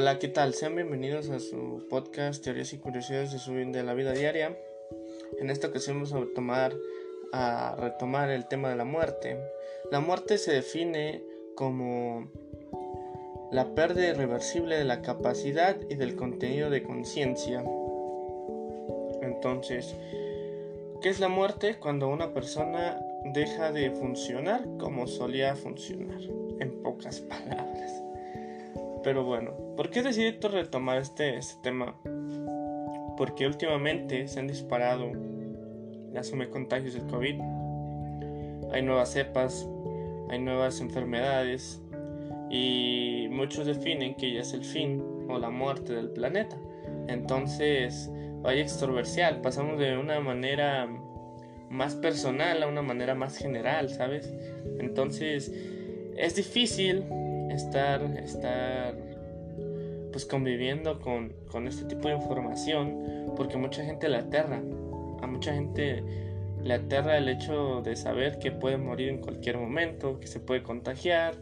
[0.00, 0.54] Hola, ¿qué tal?
[0.54, 4.56] Sean bienvenidos a su podcast Teorías y Curiosidades de, su, de la Vida Diaria.
[5.40, 6.72] En esta ocasión vamos a, tomar,
[7.32, 9.36] a retomar el tema de la muerte.
[9.90, 11.24] La muerte se define
[11.56, 12.30] como
[13.50, 17.64] la pérdida irreversible de la capacidad y del contenido de conciencia.
[19.20, 19.96] Entonces,
[21.02, 21.80] ¿qué es la muerte?
[21.80, 23.04] Cuando una persona
[23.34, 26.20] deja de funcionar como solía funcionar,
[26.60, 27.97] en pocas palabras.
[29.02, 31.94] Pero bueno, ¿por qué decidí retomar este, este tema?
[33.16, 35.12] Porque últimamente se han disparado
[36.12, 37.40] las contagios del COVID.
[38.72, 39.68] Hay nuevas cepas,
[40.28, 41.80] hay nuevas enfermedades
[42.50, 46.56] y muchos definen que ya es el fin o la muerte del planeta.
[47.08, 48.10] Entonces,
[48.42, 50.88] vaya extroversial, pasamos de una manera
[51.70, 54.32] más personal a una manera más general, ¿sabes?
[54.78, 55.52] Entonces,
[56.16, 57.04] es difícil
[57.50, 58.94] estar, estar
[60.12, 64.62] pues conviviendo con, con este tipo de información porque mucha gente le aterra.
[65.20, 66.02] A mucha gente
[66.62, 70.62] le aterra el hecho de saber que puede morir en cualquier momento, que se puede
[70.62, 71.34] contagiar,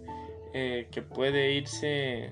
[0.52, 2.30] eh, que puede irse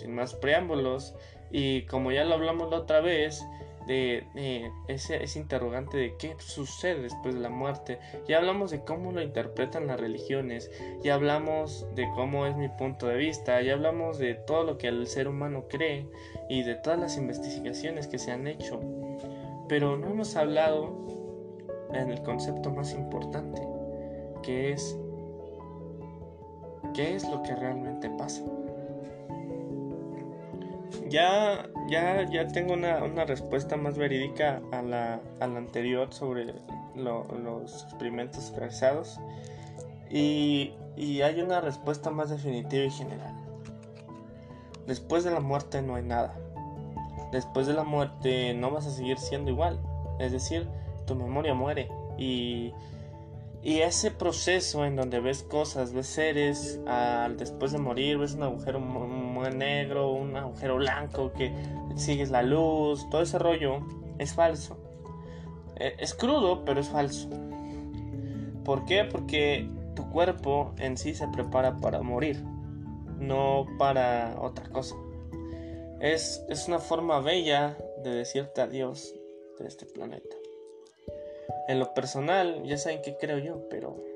[0.00, 1.14] sin más preámbulos.
[1.50, 3.44] Y como ya lo hablamos la otra vez,
[3.86, 4.26] de
[4.88, 7.98] ese, ese, interrogante de qué sucede después de la muerte.
[8.26, 10.70] Ya hablamos de cómo lo interpretan las religiones,
[11.02, 14.88] ya hablamos de cómo es mi punto de vista, ya hablamos de todo lo que
[14.88, 16.06] el ser humano cree
[16.48, 18.80] y de todas las investigaciones que se han hecho.
[19.68, 21.06] Pero no hemos hablado
[21.92, 23.62] en el concepto más importante,
[24.42, 24.98] que es
[26.94, 28.42] qué es lo que realmente pasa
[31.12, 36.54] ya, ya, ya tengo una, una respuesta más verídica a la, a la anterior sobre
[36.96, 39.20] los experimentos realizados.
[40.10, 43.34] Y, y hay una respuesta más definitiva y general.
[44.86, 46.34] Después de la muerte no hay nada.
[47.30, 49.78] Después de la muerte no vas a seguir siendo igual.
[50.18, 50.66] Es decir,
[51.06, 51.88] tu memoria muere.
[52.18, 52.72] Y
[53.62, 58.42] y ese proceso en donde ves cosas, ves seres, al después de morir, ves un
[58.42, 58.80] agujero
[59.42, 61.52] muy negro, un agujero blanco que
[61.96, 63.80] sigues la luz, todo ese rollo
[64.18, 64.78] es falso.
[65.76, 67.28] E, es crudo, pero es falso.
[68.64, 69.04] ¿Por qué?
[69.04, 72.42] Porque tu cuerpo en sí se prepara para morir,
[73.18, 74.94] no para otra cosa.
[76.00, 79.14] Es, es una forma bella de decirte adiós
[79.58, 80.36] de este planeta.
[81.68, 84.11] En lo personal, ya saben que creo yo, pero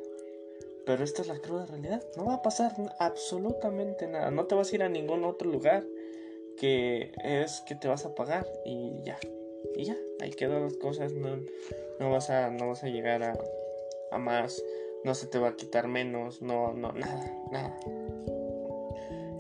[0.87, 2.03] pero esta es la cruda realidad.
[2.17, 4.31] No va a pasar absolutamente nada.
[4.31, 5.85] No te vas a ir a ningún otro lugar
[6.57, 9.19] que es que te vas a pagar y ya.
[9.75, 11.13] Y ya, ahí quedan las cosas.
[11.13, 11.41] No,
[11.99, 13.37] no, vas, a, no vas a llegar a,
[14.13, 14.63] a más.
[15.05, 16.41] No se te va a quitar menos.
[16.41, 17.77] No, no, nada, nada.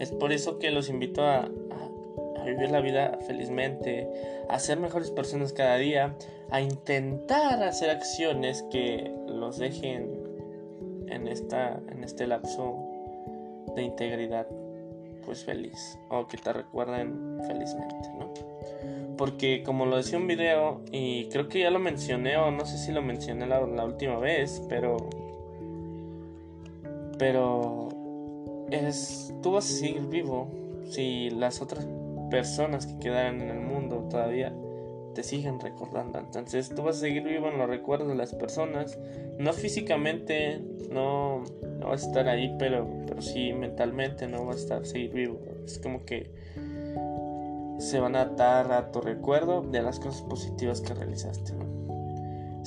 [0.00, 1.48] Es por eso que los invito a,
[2.44, 4.08] vivir la vida felizmente,
[4.48, 6.16] a ser mejores personas cada día,
[6.50, 10.15] a intentar hacer acciones que los dejen
[11.08, 12.76] en, esta, en este lapso
[13.74, 14.46] de integridad
[15.24, 18.32] pues feliz o que te recuerden felizmente, ¿no?
[19.18, 22.78] Porque como lo decía un video y creo que ya lo mencioné o no sé
[22.78, 24.96] si lo mencioné la, última vez, pero
[27.18, 27.88] pero
[28.70, 30.48] es tú vas a seguir vivo
[30.84, 31.88] si las otras
[32.30, 34.52] personas que quedan en el mundo todavía
[35.16, 36.18] te siguen recordando.
[36.18, 38.98] Entonces tú vas a seguir vivo en los recuerdos de las personas.
[39.38, 40.60] No físicamente,
[40.90, 41.42] no,
[41.78, 45.40] no vas a estar ahí, pero, pero sí mentalmente no vas a estar seguir vivo.
[45.64, 46.30] Es como que
[47.78, 51.54] se van a atar a tu recuerdo de las cosas positivas que realizaste.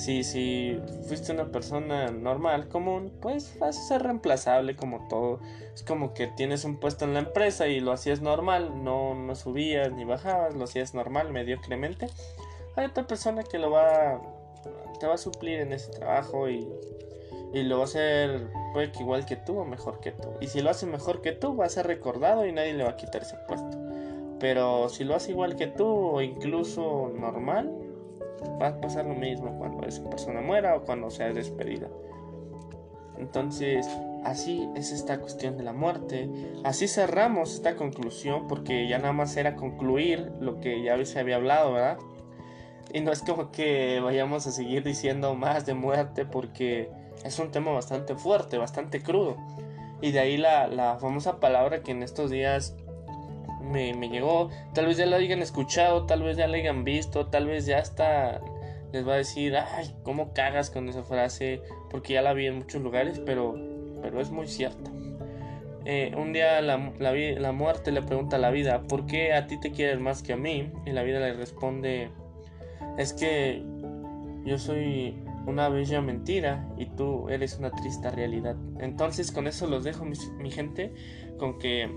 [0.00, 5.40] Si, si fuiste una persona normal, común, pues vas a ser reemplazable como todo.
[5.74, 9.34] Es como que tienes un puesto en la empresa y lo hacías normal, no, no
[9.34, 12.06] subías ni bajabas, lo hacías normal, mediocremente.
[12.76, 14.22] Hay otra persona que lo va,
[14.98, 16.66] te va a suplir en ese trabajo y,
[17.52, 20.30] y lo va a hacer, puede que igual que tú o mejor que tú.
[20.40, 22.92] Y si lo hace mejor que tú, va a ser recordado y nadie le va
[22.92, 23.78] a quitar ese puesto.
[24.38, 27.70] Pero si lo hace igual que tú o incluso normal,
[28.60, 31.88] va a pasar lo mismo cuando esa persona muera o cuando sea despedida.
[33.18, 33.86] Entonces,
[34.24, 36.30] así es esta cuestión de la muerte.
[36.64, 41.36] Así cerramos esta conclusión porque ya nada más era concluir lo que ya se había
[41.36, 41.98] hablado, ¿verdad?
[42.92, 46.90] Y no es como que vayamos a seguir diciendo más de muerte porque
[47.24, 49.36] es un tema bastante fuerte, bastante crudo.
[50.00, 52.74] Y de ahí la, la famosa palabra que en estos días
[53.70, 54.50] me, llegó.
[54.74, 57.78] Tal vez ya la hayan escuchado, tal vez ya la hayan visto, tal vez ya
[57.78, 58.40] hasta
[58.92, 61.62] les va a decir, ay, ¿cómo cagas con esa frase?
[61.90, 63.54] Porque ya la vi en muchos lugares, pero,
[64.02, 64.90] pero es muy cierta.
[65.84, 69.46] eh, un día la, la, la, muerte le pregunta a la vida, ¿por qué a
[69.46, 70.70] ti te quieren más que a mí?
[70.86, 72.10] Y la vida le responde,
[72.98, 73.62] es que
[74.44, 75.16] yo soy
[75.46, 78.56] una bella mentira y tú eres una triste realidad.
[78.78, 80.92] Entonces con eso los dejo mi, gente,
[81.38, 81.88] con que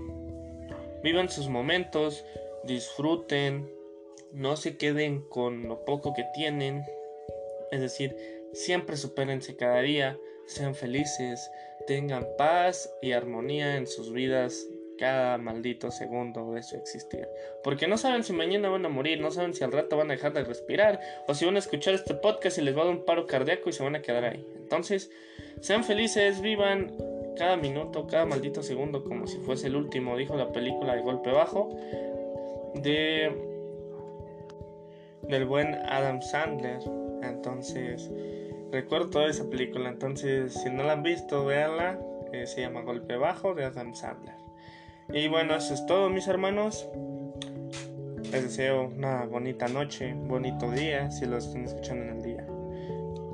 [1.04, 2.24] vivan sus momentos,
[2.64, 3.70] disfruten,
[4.32, 6.82] no se queden con lo poco que tienen,
[7.70, 8.16] es decir,
[8.54, 11.50] siempre supérense cada día, sean felices,
[11.86, 14.66] tengan paz y armonía en sus vidas
[14.98, 17.28] cada maldito segundo de su existir.
[17.62, 20.14] Porque no saben si mañana van a morir, no saben si al rato van a
[20.14, 22.94] dejar de respirar, o si van a escuchar este podcast y les va a dar
[22.94, 24.46] un paro cardíaco y se van a quedar ahí.
[24.56, 25.10] Entonces,
[25.60, 26.96] sean felices, vivan
[27.36, 31.30] cada minuto, cada maldito segundo como si fuese el último, dijo la película de golpe
[31.30, 31.70] bajo
[32.74, 33.32] de
[35.28, 36.80] del buen Adam Sandler.
[37.22, 38.10] Entonces,
[38.70, 41.98] recuerdo toda esa película, entonces si no la han visto, véanla.
[42.32, 44.34] Eh, se llama Golpe Bajo de Adam Sandler.
[45.12, 46.88] Y bueno, eso es todo mis hermanos.
[48.32, 52.46] Les deseo una bonita noche, bonito día, si lo están escuchando en el día.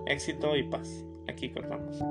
[0.06, 1.04] Éxito y paz.
[1.28, 2.02] Aquí cortamos.